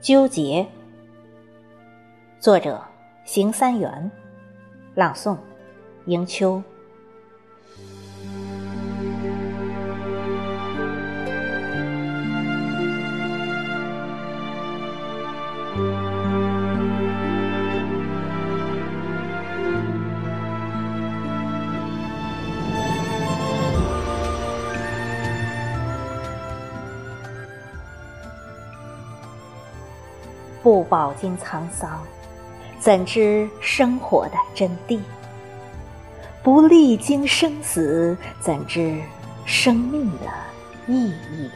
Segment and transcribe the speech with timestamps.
[0.00, 0.66] 纠结。
[2.38, 2.80] 作者：
[3.24, 4.10] 邢三元，
[4.94, 5.36] 朗诵：
[6.06, 6.62] 迎秋。
[30.66, 32.02] 不饱经沧桑，
[32.80, 34.98] 怎知生活的真谛？
[36.42, 39.00] 不历经生死，怎知
[39.44, 40.26] 生命的
[40.88, 41.48] 意义？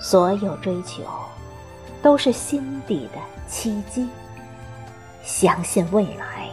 [0.00, 1.02] 所有追求，
[2.00, 3.18] 都是心底的
[3.48, 4.08] 契机。
[5.24, 6.48] 相信未来，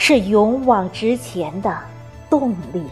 [0.00, 1.78] 是勇往直前的
[2.28, 2.82] 动力。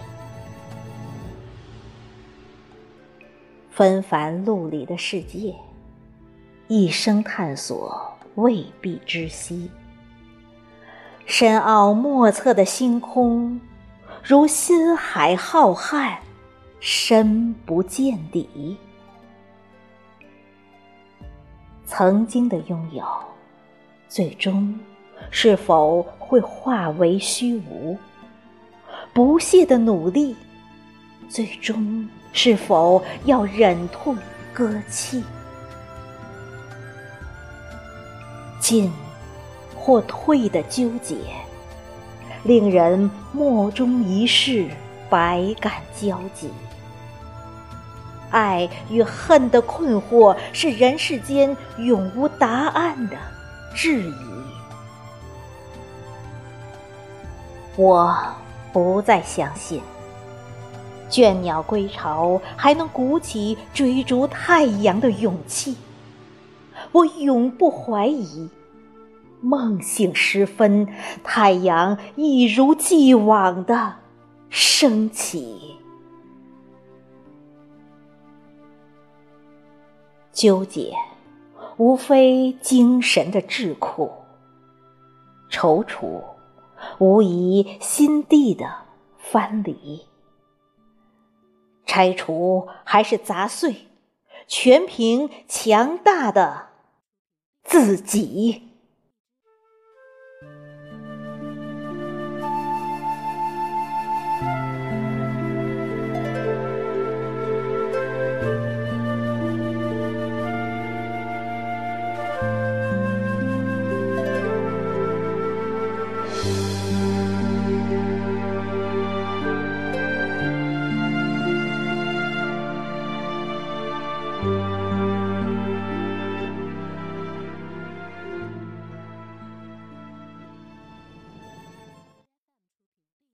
[3.72, 5.52] 纷繁陆离的世界。
[6.76, 9.70] 一生探索未必知悉，
[11.24, 13.60] 深奥莫测的星空，
[14.24, 16.16] 如心海浩瀚，
[16.80, 18.76] 深不见底。
[21.86, 23.04] 曾经的拥有，
[24.08, 24.76] 最终
[25.30, 27.96] 是否会化为虚无？
[29.12, 30.34] 不懈的努力，
[31.28, 34.18] 最终是否要忍痛
[34.52, 35.22] 割弃？
[38.64, 38.90] 进
[39.76, 41.18] 或退的纠结，
[42.44, 44.66] 令人莫衷一是，
[45.10, 46.50] 百感交集。
[48.30, 53.18] 爱与恨的困惑，是人世间永无答案的
[53.74, 54.14] 质疑。
[57.76, 58.16] 我
[58.72, 59.82] 不再相信，
[61.10, 65.76] 倦鸟归巢还能鼓起追逐太阳的勇气。
[66.94, 68.48] 我永不怀疑，
[69.40, 70.86] 梦醒时分，
[71.24, 73.96] 太阳一如既往的
[74.48, 75.74] 升起。
[80.30, 80.94] 纠结，
[81.78, 84.08] 无非精神的桎梏；
[85.50, 86.22] 踌躇，
[86.98, 88.72] 无疑心地的
[89.18, 90.06] 藩篱。
[91.86, 93.88] 拆除还是砸碎，
[94.46, 96.73] 全凭强大的。
[97.64, 98.63] 自己。